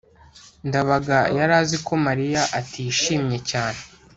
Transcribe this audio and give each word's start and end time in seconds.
ndabaga 0.67 1.17
yari 1.37 1.53
azi 1.61 1.77
ko 1.85 1.93
mariya 2.05 2.41
atishimye 2.59 3.37
cyane 3.49 3.79